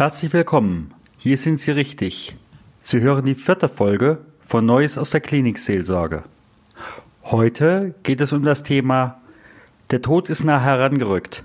Herzlich 0.00 0.32
willkommen. 0.32 0.94
Hier 1.18 1.36
sind 1.36 1.60
Sie 1.60 1.72
richtig. 1.72 2.34
Sie 2.80 3.02
hören 3.02 3.26
die 3.26 3.34
vierte 3.34 3.68
Folge 3.68 4.16
von 4.48 4.64
Neues 4.64 4.96
aus 4.96 5.10
der 5.10 5.20
Klinikseelsorge. 5.20 6.22
Heute 7.24 7.94
geht 8.02 8.22
es 8.22 8.32
um 8.32 8.42
das 8.42 8.62
Thema 8.62 9.20
Der 9.90 10.00
Tod 10.00 10.30
ist 10.30 10.42
nah 10.42 10.58
herangerückt. 10.58 11.42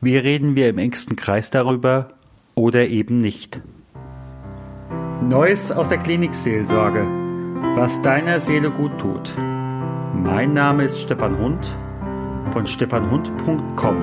Wie 0.00 0.16
reden 0.16 0.54
wir 0.54 0.68
im 0.68 0.78
engsten 0.78 1.16
Kreis 1.16 1.50
darüber 1.50 2.10
oder 2.54 2.86
eben 2.86 3.18
nicht? 3.18 3.60
Neues 5.20 5.72
aus 5.72 5.88
der 5.88 5.98
Klinikseelsorge. 5.98 7.04
Was 7.74 8.00
deiner 8.02 8.38
Seele 8.38 8.70
gut 8.70 8.96
tut. 9.00 9.34
Mein 10.14 10.52
Name 10.52 10.84
ist 10.84 11.00
Stefan 11.00 11.36
Hund 11.36 11.76
von 12.52 12.64
stefanhund.com. 12.64 13.96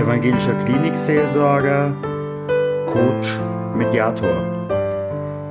Evangelischer 0.00 0.54
Klinikseelsorger 0.64 1.94
Coach, 2.96 3.28
Mediator. 3.74 4.42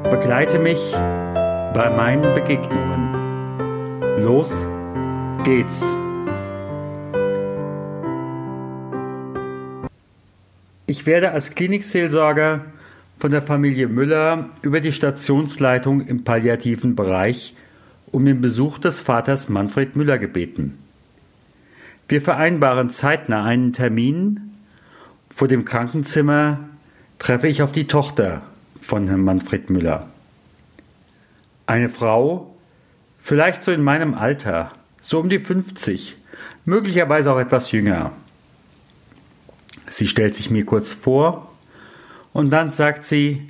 Begleite 0.10 0.58
mich 0.58 0.80
bei 0.94 1.94
meinen 1.96 2.34
Begegnungen. 2.34 3.14
Los 4.24 4.52
geht's! 5.44 5.86
Ich 10.88 11.06
werde 11.06 11.34
als 11.34 11.52
Klinikseelsorger 11.52 12.66
von 13.20 13.30
der 13.30 13.44
Familie 13.44 13.90
Müller 13.90 14.50
über 14.64 14.80
die 14.80 14.92
Stationsleitung 14.92 16.02
im 16.02 16.24
palliativen 16.24 16.96
Bereich 16.96 17.54
um 18.12 18.26
den 18.26 18.42
Besuch 18.42 18.80
des 18.80 19.00
Vaters 19.00 19.50
Manfred 19.50 19.96
Müller 19.96 20.18
gebeten. 20.18 20.80
Wir 22.08 22.22
vereinbaren 22.22 22.90
zeitnah 22.90 23.44
einen 23.44 23.72
Termin. 23.72 24.40
Vor 25.30 25.48
dem 25.48 25.64
Krankenzimmer 25.64 26.60
treffe 27.26 27.48
ich 27.48 27.64
auf 27.64 27.72
die 27.72 27.88
Tochter 27.88 28.44
von 28.82 29.08
Herrn 29.08 29.24
Manfred 29.24 29.72
Müller. 29.72 30.06
Eine 31.66 31.90
Frau, 31.90 32.56
vielleicht 33.20 33.64
so 33.64 33.72
in 33.72 33.82
meinem 33.82 34.14
Alter, 34.14 34.74
so 35.02 35.22
um 35.22 35.30
die 35.30 35.40
50, 35.40 36.18
möglicherweise 36.66 37.34
auch 37.34 37.40
etwas 37.40 37.72
jünger. 37.72 38.12
Sie 39.90 40.06
stellt 40.06 40.36
sich 40.36 40.52
mir 40.52 40.66
kurz 40.66 40.94
vor 40.94 41.52
und 42.32 42.52
dann 42.52 42.72
sagt 42.72 43.06
sie, 43.06 43.42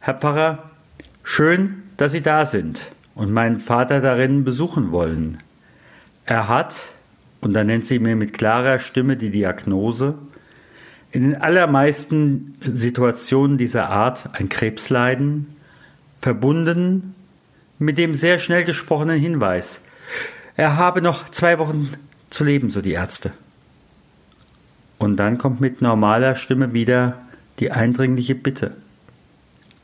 Herr 0.00 0.14
Pfarrer, 0.14 0.70
schön, 1.22 1.82
dass 1.98 2.12
Sie 2.12 2.22
da 2.22 2.46
sind 2.46 2.86
und 3.14 3.30
meinen 3.30 3.60
Vater 3.60 4.00
darin 4.00 4.42
besuchen 4.42 4.90
wollen. 4.90 5.36
Er 6.24 6.48
hat, 6.48 6.76
und 7.42 7.52
dann 7.52 7.66
nennt 7.66 7.84
sie 7.84 7.98
mir 7.98 8.16
mit 8.16 8.32
klarer 8.32 8.78
Stimme 8.78 9.18
die 9.18 9.30
Diagnose, 9.30 10.14
in 11.10 11.22
den 11.22 11.36
allermeisten 11.36 12.56
Situationen 12.60 13.56
dieser 13.58 13.88
Art 13.88 14.30
ein 14.34 14.48
Krebsleiden, 14.48 15.46
verbunden 16.20 17.14
mit 17.78 17.96
dem 17.96 18.14
sehr 18.14 18.38
schnell 18.38 18.64
gesprochenen 18.64 19.18
Hinweis, 19.18 19.82
er 20.56 20.76
habe 20.76 21.00
noch 21.00 21.28
zwei 21.28 21.58
Wochen 21.58 21.92
zu 22.30 22.44
leben, 22.44 22.70
so 22.70 22.80
die 22.80 22.92
Ärzte. 22.92 23.32
Und 24.98 25.16
dann 25.16 25.38
kommt 25.38 25.60
mit 25.60 25.80
normaler 25.80 26.34
Stimme 26.34 26.72
wieder 26.72 27.20
die 27.60 27.70
eindringliche 27.70 28.34
Bitte. 28.34 28.76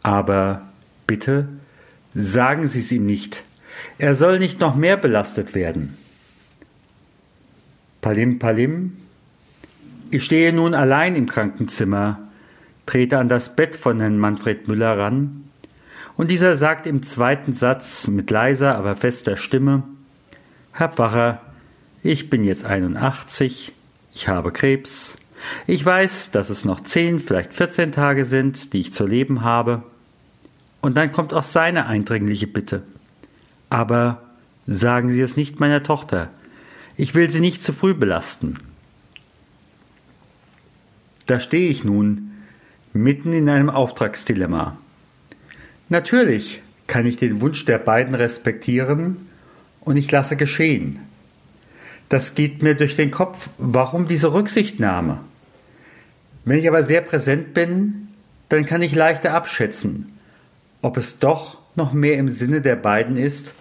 Aber 0.03 0.63
bitte 1.07 1.47
sagen 2.15 2.67
Sie 2.67 2.81
es 2.81 2.91
ihm 2.91 3.07
nicht. 3.07 3.45
Er 3.99 4.15
soll 4.15 4.39
nicht 4.39 4.61
noch 4.61 4.75
mehr 4.75 4.97
belastet 4.97 5.55
werden. 5.55 5.97
Palim 8.01 8.39
Palim, 8.39 8.97
ich 10.15 10.25
stehe 10.25 10.53
nun 10.53 10.75
allein 10.75 11.17
im 11.17 11.27
Krankenzimmer, 11.27 12.21
trete 12.87 13.19
an 13.19 13.29
das 13.29 13.57
Bett 13.57 13.77
von 13.77 14.01
Herrn 14.01 14.19
Manfred 14.19 14.69
Müller 14.69 14.99
ran, 14.99 15.45
und 16.17 16.31
dieser 16.31 16.57
sagt 16.57 16.87
im 16.87 17.03
zweiten 17.03 17.55
Satz 17.55 18.07
mit 18.07 18.31
leiser, 18.31 18.77
aber 18.77 18.95
fester 18.95 19.37
Stimme 19.37 19.83
Herr 20.77 20.89
Pfarrer, 20.89 21.41
ich 22.03 22.31
bin 22.31 22.43
jetzt 22.43 22.65
81, 22.65 23.73
ich 24.13 24.29
habe 24.29 24.51
Krebs, 24.51 25.17
ich 25.69 25.85
weiß, 25.85 26.33
dass 26.33 26.51
es 26.51 26.65
noch 26.65 26.81
zehn, 26.81 27.21
vielleicht 27.21 27.55
14 27.55 27.93
Tage 27.93 28.25
sind, 28.25 28.73
die 28.73 28.81
ich 28.81 28.93
zu 28.93 29.07
leben 29.07 29.43
habe. 29.43 29.85
Und 30.81 30.97
dann 30.97 31.13
kommt 31.13 31.33
auch 31.33 31.45
seine 31.45 31.87
eindringliche 31.87 32.47
Bitte. 32.47 32.83
Aber 33.71 34.23
sagen 34.67 35.11
Sie 35.11 35.21
es 35.21 35.37
nicht 35.37 35.61
meiner 35.61 35.83
Tochter. 35.83 36.31
Ich 36.97 37.15
will 37.15 37.31
sie 37.31 37.41
nicht 37.41 37.63
zu 37.63 37.73
früh 37.73 37.95
belasten. 37.95 38.59
Da 41.27 41.41
stehe 41.41 41.71
ich 41.71 41.85
nun, 41.85 42.33
mitten 42.93 43.33
in 43.33 43.49
einem 43.49 43.71
Auftragsdilemma. 43.71 44.77
Natürlich 45.89 46.63
kann 46.87 47.07
ich 47.07 47.17
den 47.17 47.41
Wunsch 47.41 47.65
der 47.65 47.79
beiden 47.79 48.15
respektieren 48.15 49.29
und 49.81 49.97
ich 49.97 50.11
lasse 50.11 50.37
geschehen. 50.37 51.01
Das 52.09 52.35
geht 52.35 52.63
mir 52.63 52.75
durch 52.75 52.97
den 52.97 53.11
Kopf. 53.11 53.49
Warum 53.59 54.07
diese 54.07 54.33
Rücksichtnahme? 54.33 55.21
Wenn 56.45 56.59
ich 56.59 56.69
aber 56.69 56.83
sehr 56.83 57.01
präsent 57.01 57.55
bin, 57.55 58.09
dann 58.51 58.67
kann 58.67 58.83
ich 58.83 58.95
leichter 58.95 59.33
abschätzen, 59.33 60.07
ob 60.83 60.97
es 60.97 61.19
doch 61.19 61.59
noch 61.75 61.93
mehr 61.93 62.19
im 62.19 62.29
Sinne 62.29 62.61
der 62.61 62.77
beiden 62.77 63.17
ist, 63.17 63.55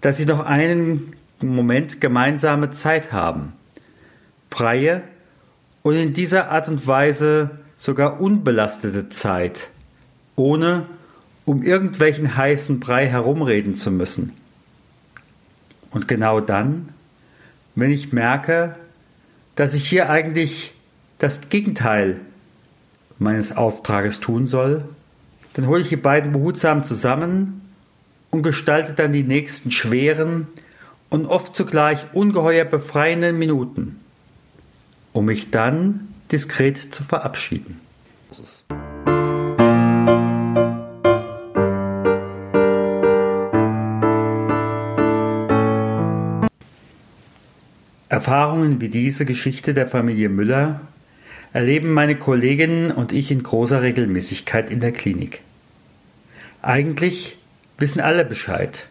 dass 0.00 0.16
sie 0.16 0.26
noch 0.26 0.44
einen 0.44 1.12
Moment 1.40 2.00
gemeinsame 2.00 2.70
Zeit 2.72 3.12
haben. 3.12 3.52
Freie 4.50 5.02
und 5.84 5.96
in 5.96 6.14
dieser 6.14 6.50
Art 6.50 6.68
und 6.68 6.86
Weise 6.86 7.50
sogar 7.76 8.20
unbelastete 8.20 9.10
Zeit, 9.10 9.68
ohne 10.34 10.86
um 11.44 11.62
irgendwelchen 11.62 12.36
heißen 12.36 12.80
Brei 12.80 13.06
herumreden 13.06 13.74
zu 13.74 13.90
müssen. 13.90 14.32
Und 15.90 16.08
genau 16.08 16.40
dann, 16.40 16.88
wenn 17.74 17.90
ich 17.90 18.14
merke, 18.14 18.76
dass 19.56 19.74
ich 19.74 19.86
hier 19.86 20.08
eigentlich 20.08 20.72
das 21.18 21.50
Gegenteil 21.50 22.18
meines 23.18 23.54
Auftrages 23.54 24.20
tun 24.20 24.46
soll, 24.46 24.84
dann 25.52 25.66
hole 25.66 25.82
ich 25.82 25.90
die 25.90 25.96
beiden 25.96 26.32
behutsam 26.32 26.82
zusammen 26.82 27.60
und 28.30 28.42
gestalte 28.42 28.94
dann 28.94 29.12
die 29.12 29.22
nächsten 29.22 29.70
schweren 29.70 30.48
und 31.10 31.26
oft 31.26 31.54
zugleich 31.54 32.06
ungeheuer 32.14 32.64
befreienden 32.64 33.38
Minuten 33.38 34.00
um 35.14 35.24
mich 35.24 35.50
dann 35.50 36.08
diskret 36.30 36.76
zu 36.76 37.02
verabschieden. 37.04 37.80
Erfahrungen 48.08 48.80
wie 48.80 48.88
diese 48.88 49.24
Geschichte 49.24 49.72
der 49.72 49.88
Familie 49.88 50.28
Müller 50.28 50.80
erleben 51.52 51.92
meine 51.92 52.16
Kolleginnen 52.16 52.90
und 52.90 53.12
ich 53.12 53.30
in 53.30 53.42
großer 53.42 53.82
Regelmäßigkeit 53.82 54.70
in 54.70 54.80
der 54.80 54.92
Klinik. 54.92 55.42
Eigentlich 56.60 57.36
wissen 57.78 58.00
alle 58.00 58.24
Bescheid, 58.24 58.86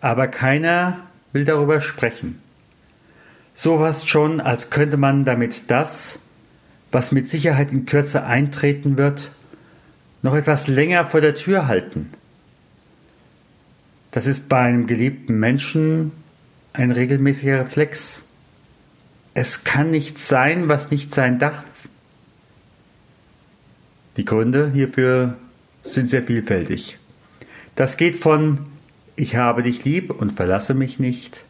aber 0.00 0.28
keiner 0.28 1.00
will 1.32 1.44
darüber 1.44 1.80
sprechen. 1.80 2.42
Sowas 3.60 4.06
schon, 4.06 4.40
als 4.40 4.70
könnte 4.70 4.96
man 4.96 5.24
damit 5.24 5.68
das, 5.68 6.20
was 6.92 7.10
mit 7.10 7.28
Sicherheit 7.28 7.72
in 7.72 7.86
Kürze 7.86 8.22
eintreten 8.22 8.96
wird, 8.96 9.32
noch 10.22 10.36
etwas 10.36 10.68
länger 10.68 11.06
vor 11.06 11.20
der 11.20 11.34
Tür 11.34 11.66
halten. 11.66 12.08
Das 14.12 14.28
ist 14.28 14.48
bei 14.48 14.60
einem 14.60 14.86
geliebten 14.86 15.40
Menschen 15.40 16.12
ein 16.72 16.92
regelmäßiger 16.92 17.62
Reflex. 17.62 18.22
Es 19.34 19.64
kann 19.64 19.90
nicht 19.90 20.20
sein, 20.20 20.68
was 20.68 20.92
nicht 20.92 21.12
sein 21.12 21.40
darf. 21.40 21.64
Die 24.16 24.24
Gründe 24.24 24.70
hierfür 24.70 25.36
sind 25.82 26.08
sehr 26.10 26.22
vielfältig. 26.22 26.98
Das 27.74 27.96
geht 27.96 28.18
von 28.18 28.66
Ich 29.16 29.34
habe 29.34 29.64
dich 29.64 29.84
lieb 29.84 30.12
und 30.12 30.34
verlasse 30.34 30.74
mich 30.74 31.00
nicht 31.00 31.42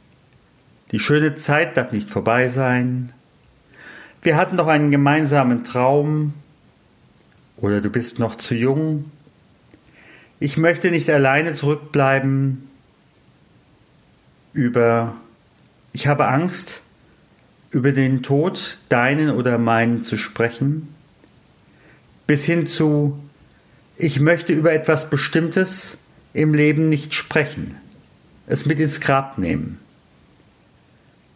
die 0.92 0.98
schöne 0.98 1.34
Zeit 1.34 1.76
darf 1.76 1.92
nicht 1.92 2.10
vorbei 2.10 2.48
sein. 2.48 3.12
Wir 4.22 4.36
hatten 4.36 4.56
doch 4.56 4.66
einen 4.66 4.90
gemeinsamen 4.90 5.64
Traum. 5.64 6.34
Oder 7.56 7.80
du 7.80 7.90
bist 7.90 8.18
noch 8.18 8.36
zu 8.36 8.54
jung. 8.54 9.10
Ich 10.40 10.56
möchte 10.56 10.90
nicht 10.90 11.10
alleine 11.10 11.54
zurückbleiben. 11.54 12.68
Über 14.52 15.16
ich 15.92 16.06
habe 16.06 16.28
Angst, 16.28 16.80
über 17.70 17.92
den 17.92 18.22
Tod, 18.22 18.78
deinen 18.88 19.30
oder 19.30 19.58
meinen 19.58 20.02
zu 20.02 20.16
sprechen. 20.16 20.94
Bis 22.26 22.44
hin 22.44 22.66
zu 22.66 23.18
ich 24.00 24.20
möchte 24.20 24.52
über 24.52 24.72
etwas 24.72 25.10
Bestimmtes 25.10 25.98
im 26.32 26.54
Leben 26.54 26.88
nicht 26.88 27.14
sprechen, 27.14 27.76
es 28.46 28.64
mit 28.64 28.78
ins 28.78 29.00
Grab 29.00 29.38
nehmen. 29.38 29.80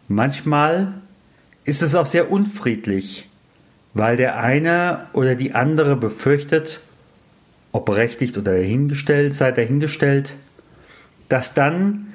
Manchmal 0.07 0.93
ist 1.63 1.81
es 1.81 1.95
auch 1.95 2.05
sehr 2.05 2.31
unfriedlich, 2.31 3.29
weil 3.93 4.17
der 4.17 4.37
eine 4.37 5.07
oder 5.13 5.35
die 5.35 5.55
andere 5.55 5.95
befürchtet, 5.95 6.81
ob 7.71 7.85
berechtigt 7.85 8.37
oder 8.37 8.53
dahingestellt, 8.53 9.35
sei 9.35 9.51
dahingestellt, 9.51 10.33
dass 11.29 11.53
dann 11.53 12.07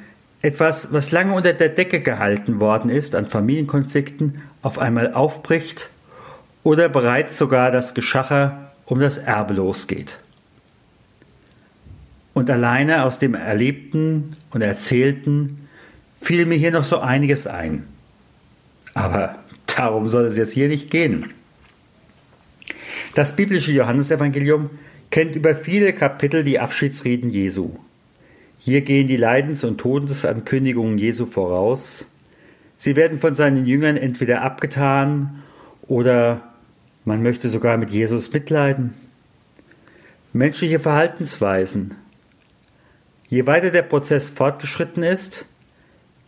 etwas, 0.42 0.92
was 0.92 1.10
lange 1.10 1.32
unter 1.32 1.52
der 1.52 1.70
Decke 1.70 2.00
gehalten 2.00 2.60
worden 2.60 2.90
ist 2.90 3.14
an 3.14 3.26
Familienkonflikten, 3.26 4.42
auf 4.62 4.78
einmal 4.78 5.14
aufbricht 5.14 5.88
oder 6.62 6.88
bereits 6.88 7.38
sogar 7.38 7.70
das 7.70 7.94
Geschacher 7.94 8.72
um 8.84 9.00
das 9.00 9.18
Erbe 9.18 9.54
losgeht. 9.54 10.18
Und 12.34 12.50
alleine 12.50 13.04
aus 13.04 13.18
dem 13.18 13.34
Erlebten 13.34 14.36
und 14.50 14.62
Erzählten 14.62 15.67
fiel 16.20 16.46
mir 16.46 16.56
hier 16.56 16.70
noch 16.70 16.84
so 16.84 16.98
einiges 16.98 17.46
ein. 17.46 17.84
Aber 18.94 19.38
darum 19.66 20.08
soll 20.08 20.26
es 20.26 20.36
jetzt 20.36 20.52
hier 20.52 20.68
nicht 20.68 20.90
gehen. 20.90 21.32
Das 23.14 23.34
biblische 23.34 23.72
Johannesevangelium 23.72 24.70
kennt 25.10 25.34
über 25.34 25.54
viele 25.54 25.92
Kapitel 25.92 26.44
die 26.44 26.58
Abschiedsreden 26.58 27.30
Jesu. 27.30 27.76
Hier 28.58 28.82
gehen 28.82 29.06
die 29.06 29.16
Leidens- 29.16 29.64
und 29.64 29.78
Todesankündigungen 29.78 30.98
Jesu 30.98 31.26
voraus. 31.26 32.06
Sie 32.76 32.96
werden 32.96 33.18
von 33.18 33.34
seinen 33.34 33.66
Jüngern 33.66 33.96
entweder 33.96 34.42
abgetan 34.42 35.42
oder 35.82 36.42
man 37.04 37.22
möchte 37.22 37.48
sogar 37.48 37.76
mit 37.76 37.90
Jesus 37.90 38.32
mitleiden. 38.32 38.94
Menschliche 40.32 40.78
Verhaltensweisen. 40.78 41.94
Je 43.28 43.46
weiter 43.46 43.70
der 43.70 43.82
Prozess 43.82 44.28
fortgeschritten 44.28 45.02
ist, 45.02 45.44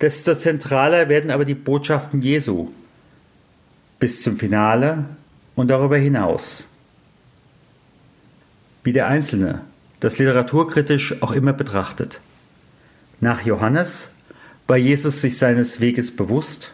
desto 0.00 0.35
zentraler 0.35 1.08
werden 1.08 1.31
aber 1.31 1.44
die 1.44 1.55
Botschaften 1.55 2.23
Jesu 2.23 2.70
bis 3.99 4.23
zum 4.23 4.38
Finale 4.38 5.05
und 5.55 5.69
darüber 5.69 5.97
hinaus. 5.97 6.64
Wie 8.82 8.93
der 8.93 9.08
Einzelne 9.08 9.62
das 10.00 10.19
literaturkritisch 10.19 11.23
auch 11.23 11.32
immer 11.32 11.52
betrachtet. 11.52 12.20
Nach 13.20 13.43
Johannes 13.43 14.08
war 14.67 14.79
Jesus 14.79 15.20
sich 15.20 15.37
seines 15.37 15.81
Weges 15.81 16.17
bewusst 16.17 16.73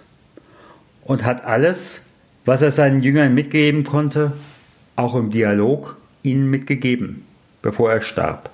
und 1.02 1.24
hat 1.24 1.44
alles, 1.44 2.02
was 2.44 2.62
er 2.62 2.70
seinen 2.70 3.02
Jüngern 3.02 3.34
mitgeben 3.34 3.82
konnte, 3.82 4.32
auch 4.94 5.16
im 5.16 5.30
Dialog 5.30 5.96
ihnen 6.22 6.48
mitgegeben, 6.48 7.24
bevor 7.62 7.92
er 7.92 8.00
starb. 8.00 8.50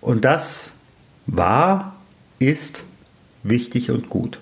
Und 0.00 0.24
das 0.24 0.72
war, 1.26 1.96
ist 2.38 2.84
wichtig 3.48 3.90
und 3.90 4.08
gut. 4.08 4.40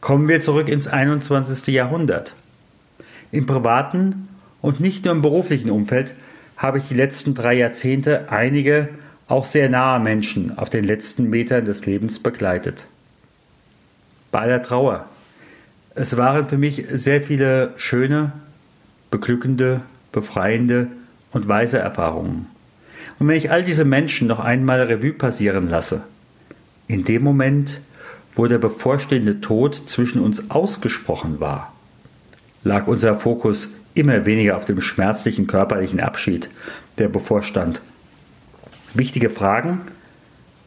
Kommen 0.00 0.28
wir 0.28 0.40
zurück 0.40 0.68
ins 0.68 0.86
21. 0.86 1.74
Jahrhundert. 1.74 2.34
Im 3.30 3.46
privaten 3.46 4.28
und 4.60 4.80
nicht 4.80 5.04
nur 5.04 5.12
im 5.12 5.22
beruflichen 5.22 5.70
Umfeld 5.70 6.14
habe 6.56 6.78
ich 6.78 6.84
die 6.88 6.94
letzten 6.94 7.34
drei 7.34 7.54
Jahrzehnte 7.54 8.30
einige 8.30 8.88
auch 9.28 9.44
sehr 9.44 9.68
nahe 9.68 10.00
Menschen 10.00 10.56
auf 10.56 10.70
den 10.70 10.84
letzten 10.84 11.28
Metern 11.28 11.64
des 11.64 11.84
Lebens 11.84 12.18
begleitet. 12.18 12.86
Bei 14.32 14.40
aller 14.40 14.62
Trauer. 14.62 15.06
Es 15.94 16.16
waren 16.16 16.48
für 16.48 16.56
mich 16.58 16.84
sehr 16.90 17.22
viele 17.22 17.74
schöne, 17.76 18.32
beglückende, 19.10 19.82
befreiende 20.12 20.88
und 21.32 21.48
weise 21.48 21.78
Erfahrungen. 21.78 22.46
Und 23.18 23.28
wenn 23.28 23.36
ich 23.36 23.50
all 23.50 23.64
diese 23.64 23.84
Menschen 23.84 24.28
noch 24.28 24.40
einmal 24.40 24.82
Revue 24.82 25.12
passieren 25.12 25.68
lasse, 25.68 26.02
in 26.88 27.04
dem 27.04 27.22
Moment, 27.22 27.80
wo 28.34 28.46
der 28.46 28.58
bevorstehende 28.58 29.40
Tod 29.40 29.74
zwischen 29.74 30.20
uns 30.20 30.50
ausgesprochen 30.50 31.40
war, 31.40 31.72
lag 32.64 32.86
unser 32.86 33.18
Fokus 33.18 33.68
immer 33.94 34.26
weniger 34.26 34.56
auf 34.56 34.64
dem 34.64 34.80
schmerzlichen 34.80 35.46
körperlichen 35.46 36.00
Abschied, 36.00 36.48
der 36.98 37.08
bevorstand. 37.08 37.80
Wichtige 38.94 39.30
Fragen 39.30 39.82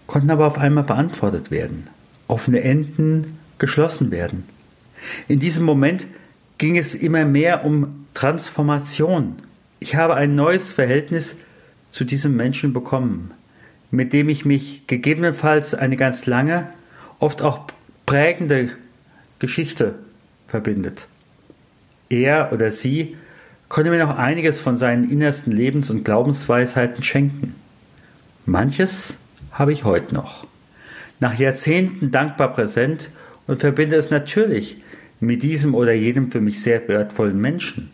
konnten 0.05 0.29
aber 0.29 0.47
auf 0.47 0.57
einmal 0.57 0.83
beantwortet 0.83 1.51
werden, 1.51 1.87
offene 2.27 2.61
Enden 2.61 3.39
geschlossen 3.57 4.11
werden. 4.11 4.43
In 5.27 5.39
diesem 5.39 5.65
Moment 5.65 6.05
ging 6.57 6.77
es 6.77 6.93
immer 6.93 7.25
mehr 7.25 7.65
um 7.65 8.05
Transformation. 8.13 9.37
Ich 9.79 9.95
habe 9.95 10.15
ein 10.15 10.35
neues 10.35 10.71
Verhältnis 10.71 11.37
zu 11.89 12.03
diesem 12.03 12.35
Menschen 12.35 12.73
bekommen, 12.73 13.31
mit 13.91 14.13
dem 14.13 14.29
ich 14.29 14.45
mich 14.45 14.87
gegebenenfalls 14.87 15.73
eine 15.73 15.97
ganz 15.97 16.25
lange, 16.25 16.69
oft 17.19 17.41
auch 17.41 17.67
prägende 18.05 18.71
Geschichte 19.39 19.95
verbindet. 20.47 21.07
Er 22.09 22.51
oder 22.51 22.71
sie 22.71 23.17
konnte 23.69 23.91
mir 23.91 24.03
noch 24.03 24.17
einiges 24.17 24.59
von 24.59 24.77
seinen 24.77 25.09
innersten 25.09 25.51
Lebens- 25.51 25.89
und 25.89 26.03
Glaubensweisheiten 26.03 27.03
schenken. 27.03 27.55
Manches 28.45 29.17
habe 29.51 29.71
ich 29.71 29.83
heute 29.83 30.13
noch. 30.13 30.47
Nach 31.19 31.37
Jahrzehnten 31.37 32.11
dankbar 32.11 32.53
präsent 32.53 33.11
und 33.47 33.59
verbinde 33.59 33.95
es 33.95 34.09
natürlich 34.09 34.77
mit 35.19 35.43
diesem 35.43 35.75
oder 35.75 35.93
jenem 35.93 36.31
für 36.31 36.41
mich 36.41 36.61
sehr 36.61 36.87
wertvollen 36.87 37.39
Menschen. 37.39 37.91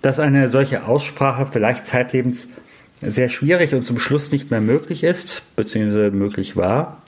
Dass 0.00 0.18
eine 0.18 0.48
solche 0.48 0.84
Aussprache 0.84 1.46
vielleicht 1.46 1.86
zeitlebens 1.86 2.48
sehr 3.02 3.28
schwierig 3.28 3.74
und 3.74 3.84
zum 3.84 3.98
Schluss 3.98 4.30
nicht 4.30 4.50
mehr 4.50 4.60
möglich 4.60 5.02
ist, 5.04 5.42
beziehungsweise 5.56 6.10
möglich 6.10 6.56
war, 6.56 7.02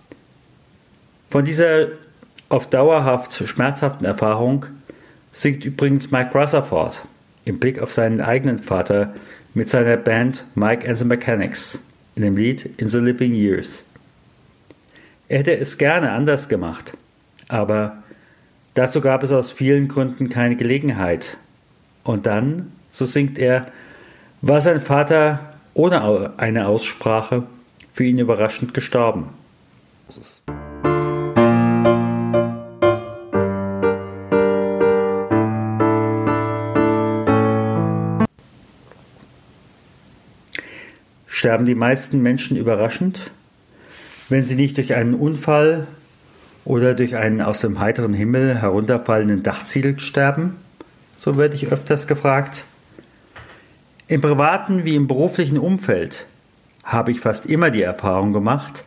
von 1.30 1.44
dieser 1.44 1.88
auf 2.48 2.68
dauerhaft 2.68 3.48
schmerzhaften 3.48 4.04
Erfahrung 4.04 4.66
singt 5.32 5.64
übrigens 5.64 6.10
Mike 6.10 6.36
Rutherford 6.38 7.02
im 7.44 7.58
Blick 7.58 7.80
auf 7.80 7.92
seinen 7.92 8.20
eigenen 8.20 8.58
Vater 8.58 9.14
mit 9.54 9.70
seiner 9.70 9.96
Band 9.96 10.44
Mike 10.54 10.88
and 10.88 10.98
the 10.98 11.04
Mechanics 11.04 11.80
in 12.16 12.22
dem 12.22 12.36
Lied 12.36 12.70
In 12.76 12.88
the 12.88 12.98
Living 12.98 13.34
Years. 13.34 13.82
Er 15.28 15.38
hätte 15.38 15.56
es 15.56 15.78
gerne 15.78 16.12
anders 16.12 16.48
gemacht, 16.48 16.92
aber 17.48 18.02
dazu 18.74 19.00
gab 19.00 19.22
es 19.22 19.32
aus 19.32 19.52
vielen 19.52 19.88
Gründen 19.88 20.28
keine 20.28 20.56
Gelegenheit. 20.56 21.36
Und 22.04 22.26
dann, 22.26 22.72
so 22.90 23.06
singt 23.06 23.38
er, 23.38 23.66
war 24.42 24.60
sein 24.60 24.80
Vater 24.80 25.53
ohne 25.74 26.32
eine 26.38 26.66
Aussprache 26.66 27.44
für 27.92 28.04
ihn 28.04 28.18
überraschend 28.18 28.74
gestorben. 28.74 29.28
sterben 41.44 41.66
die 41.66 41.74
meisten 41.74 42.22
Menschen 42.22 42.56
überraschend, 42.56 43.30
wenn 44.30 44.46
sie 44.46 44.54
nicht 44.54 44.78
durch 44.78 44.94
einen 44.94 45.12
Unfall 45.12 45.86
oder 46.64 46.94
durch 46.94 47.16
einen 47.16 47.42
aus 47.42 47.60
dem 47.60 47.80
heiteren 47.80 48.14
Himmel 48.14 48.62
herunterfallenden 48.62 49.42
Dachziegel 49.42 50.00
sterben? 50.00 50.56
So 51.18 51.36
werde 51.36 51.54
ich 51.54 51.70
öfters 51.70 52.06
gefragt. 52.06 52.64
Im 54.06 54.20
privaten 54.20 54.84
wie 54.84 54.96
im 54.96 55.06
beruflichen 55.06 55.56
Umfeld 55.58 56.26
habe 56.84 57.10
ich 57.10 57.20
fast 57.20 57.46
immer 57.46 57.70
die 57.70 57.80
Erfahrung 57.80 58.34
gemacht, 58.34 58.84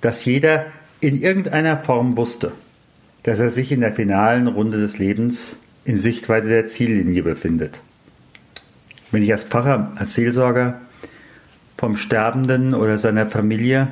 dass 0.00 0.24
jeder 0.24 0.66
in 1.00 1.20
irgendeiner 1.20 1.78
Form 1.78 2.16
wusste, 2.16 2.50
dass 3.22 3.38
er 3.38 3.50
sich 3.50 3.70
in 3.70 3.80
der 3.80 3.92
finalen 3.92 4.48
Runde 4.48 4.78
des 4.78 4.98
Lebens 4.98 5.56
in 5.84 5.98
Sichtweite 5.98 6.48
der 6.48 6.66
Ziellinie 6.66 7.22
befindet. 7.22 7.80
Wenn 9.12 9.22
ich 9.22 9.30
als 9.30 9.44
Pfarrer, 9.44 9.92
als 9.94 10.14
Seelsorger 10.14 10.80
vom 11.78 11.94
Sterbenden 11.96 12.74
oder 12.74 12.98
seiner 12.98 13.28
Familie 13.28 13.88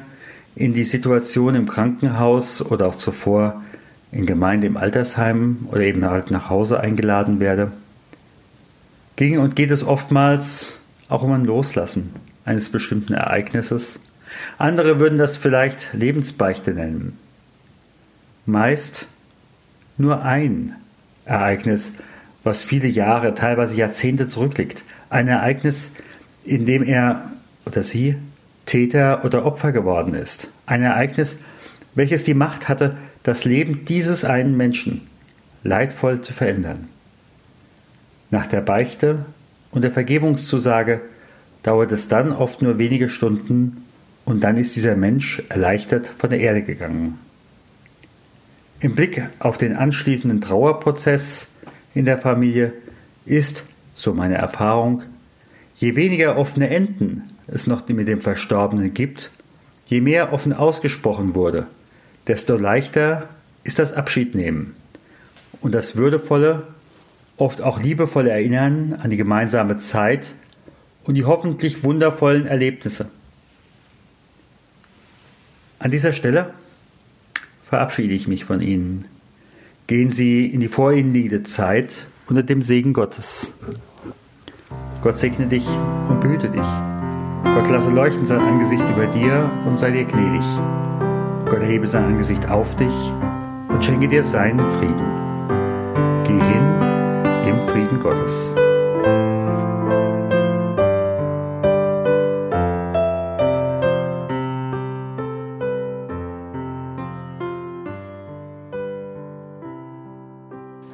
in 0.56 0.72
die 0.74 0.84
Situation 0.84 1.54
im 1.54 1.68
Krankenhaus 1.68 2.60
oder 2.62 2.88
auch 2.88 2.96
zuvor 2.96 3.62
in 4.10 4.26
Gemeinde 4.26 4.66
im 4.66 4.76
Altersheim 4.76 5.68
oder 5.70 5.82
eben 5.82 6.04
halt 6.04 6.32
nach 6.32 6.50
Hause 6.50 6.80
eingeladen 6.80 7.38
werde, 7.38 7.70
ging 9.16 9.38
und 9.38 9.56
geht 9.56 9.70
es 9.70 9.84
oftmals 9.84 10.76
auch 11.08 11.22
um 11.22 11.32
ein 11.32 11.44
Loslassen 11.44 12.14
eines 12.44 12.68
bestimmten 12.68 13.14
Ereignisses. 13.14 13.98
Andere 14.58 14.98
würden 14.98 15.18
das 15.18 15.36
vielleicht 15.36 15.92
Lebensbeichte 15.92 16.72
nennen. 16.72 17.18
Meist 18.46 19.06
nur 19.96 20.22
ein 20.22 20.74
Ereignis, 21.24 21.92
was 22.42 22.64
viele 22.64 22.88
Jahre, 22.88 23.34
teilweise 23.34 23.76
Jahrzehnte 23.76 24.28
zurückliegt. 24.28 24.84
Ein 25.08 25.28
Ereignis, 25.28 25.92
in 26.44 26.66
dem 26.66 26.82
er 26.82 27.32
oder 27.64 27.82
sie 27.82 28.16
Täter 28.66 29.24
oder 29.24 29.46
Opfer 29.46 29.72
geworden 29.72 30.14
ist. 30.14 30.48
Ein 30.66 30.82
Ereignis, 30.82 31.36
welches 31.94 32.24
die 32.24 32.34
Macht 32.34 32.68
hatte, 32.68 32.96
das 33.22 33.44
Leben 33.44 33.84
dieses 33.84 34.24
einen 34.24 34.56
Menschen 34.56 35.02
leidvoll 35.62 36.20
zu 36.20 36.32
verändern. 36.32 36.88
Nach 38.34 38.48
der 38.48 38.62
Beichte 38.62 39.26
und 39.70 39.82
der 39.82 39.92
Vergebungszusage 39.92 41.02
dauert 41.62 41.92
es 41.92 42.08
dann 42.08 42.32
oft 42.32 42.62
nur 42.62 42.78
wenige 42.78 43.08
Stunden 43.08 43.84
und 44.24 44.42
dann 44.42 44.56
ist 44.56 44.74
dieser 44.74 44.96
Mensch 44.96 45.40
erleichtert 45.50 46.10
von 46.18 46.30
der 46.30 46.40
Erde 46.40 46.62
gegangen. 46.62 47.16
Im 48.80 48.96
Blick 48.96 49.22
auf 49.38 49.56
den 49.56 49.76
anschließenden 49.76 50.40
Trauerprozess 50.40 51.46
in 51.94 52.06
der 52.06 52.18
Familie 52.18 52.72
ist, 53.24 53.62
so 53.94 54.12
meine 54.12 54.34
Erfahrung, 54.34 55.02
je 55.76 55.94
weniger 55.94 56.36
offene 56.36 56.70
Enden 56.70 57.22
es 57.46 57.68
noch 57.68 57.86
mit 57.86 58.08
dem 58.08 58.20
Verstorbenen 58.20 58.94
gibt, 58.94 59.30
je 59.86 60.00
mehr 60.00 60.32
offen 60.32 60.52
ausgesprochen 60.52 61.36
wurde, 61.36 61.68
desto 62.26 62.56
leichter 62.56 63.28
ist 63.62 63.78
das 63.78 63.92
Abschiednehmen 63.92 64.74
und 65.60 65.72
das 65.72 65.94
würdevolle, 65.94 66.73
oft 67.36 67.60
auch 67.60 67.80
liebevolle 67.80 68.30
Erinnern 68.30 68.98
an 69.02 69.10
die 69.10 69.16
gemeinsame 69.16 69.78
Zeit 69.78 70.34
und 71.04 71.14
die 71.14 71.24
hoffentlich 71.24 71.84
wundervollen 71.84 72.46
Erlebnisse. 72.46 73.06
An 75.78 75.90
dieser 75.90 76.12
Stelle 76.12 76.54
verabschiede 77.68 78.14
ich 78.14 78.28
mich 78.28 78.44
von 78.44 78.60
Ihnen. 78.60 79.06
Gehen 79.86 80.10
Sie 80.10 80.46
in 80.46 80.60
die 80.60 80.68
vor 80.68 80.92
Ihnen 80.92 81.12
liegende 81.12 81.42
Zeit 81.42 82.06
unter 82.26 82.42
dem 82.42 82.62
Segen 82.62 82.92
Gottes. 82.92 83.50
Gott 85.02 85.18
segne 85.18 85.46
dich 85.46 85.66
und 86.08 86.20
behüte 86.20 86.48
dich. 86.48 86.66
Gott 87.44 87.68
lasse 87.68 87.90
leuchten 87.90 88.24
sein 88.24 88.40
Angesicht 88.40 88.84
über 88.88 89.06
dir 89.06 89.50
und 89.66 89.78
sei 89.78 89.90
dir 89.90 90.04
gnädig. 90.04 90.44
Gott 91.44 91.60
erhebe 91.60 91.86
sein 91.86 92.04
Angesicht 92.04 92.48
auf 92.48 92.74
dich 92.76 92.94
und 93.68 93.84
schenke 93.84 94.08
dir 94.08 94.22
seinen 94.22 94.60
Frieden. 94.78 96.24
Geh 96.24 96.32
hin 96.32 96.73
Frieden 97.74 97.98
Gottes. 97.98 98.54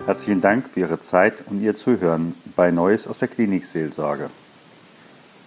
Herzlichen 0.07 0.41
Dank 0.41 0.71
für 0.71 0.81
Ihre 0.81 0.99
Zeit 1.01 1.35
und 1.51 1.61
Ihr 1.61 1.77
Zuhören 1.77 2.35
bei 2.57 2.71
Neues 2.71 3.07
aus 3.07 3.19
der 3.19 3.29
Klinikseelsorge. 3.29 4.31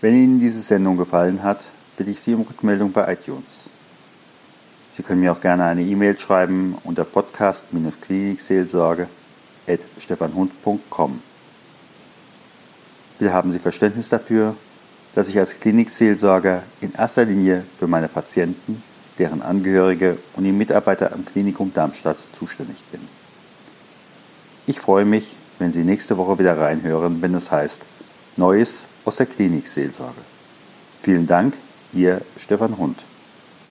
Wenn 0.01 0.13
Ihnen 0.15 0.39
diese 0.39 0.61
Sendung 0.61 0.97
gefallen 0.97 1.41
hat, 1.41 1.61
bitte 1.97 2.11
ich 2.11 2.21
Sie 2.21 2.35
um 2.35 2.41
Rückmeldung 2.41 2.91
bei 2.91 3.11
iTunes. 3.11 3.71
Sie 4.91 5.01
können 5.01 5.21
mir 5.21 5.31
auch 5.31 5.41
gerne 5.41 5.63
eine 5.63 5.81
E-Mail 5.81 6.19
schreiben 6.19 6.75
unter 6.83 7.05
podcast-klinikseelsorge.stefanhund.com. 9.67 11.21
Bitte 13.19 13.33
haben 13.33 13.51
Sie 13.51 13.59
Verständnis 13.59 14.09
dafür, 14.09 14.55
dass 15.15 15.29
ich 15.29 15.37
als 15.37 15.59
Klinikseelsorger 15.59 16.63
in 16.81 16.93
erster 16.93 17.25
Linie 17.25 17.63
für 17.79 17.87
meine 17.87 18.07
Patienten, 18.07 18.81
deren 19.19 19.41
Angehörige 19.41 20.17
und 20.35 20.43
die 20.43 20.51
Mitarbeiter 20.51 21.13
am 21.13 21.25
Klinikum 21.25 21.71
Darmstadt 21.73 22.17
zuständig 22.37 22.77
bin. 22.91 23.01
Ich 24.65 24.79
freue 24.79 25.05
mich, 25.05 25.35
wenn 25.59 25.71
Sie 25.71 25.83
nächste 25.83 26.17
Woche 26.17 26.39
wieder 26.39 26.57
reinhören, 26.57 27.21
wenn 27.21 27.35
es 27.35 27.51
heißt 27.51 27.81
Neues 28.37 28.85
aus 29.05 29.17
der 29.17 29.27
Klinikseelsorge. 29.27 30.21
Vielen 31.03 31.27
Dank, 31.27 31.55
Ihr 31.93 32.21
Stefan 32.37 32.77
Hund. 32.77 33.03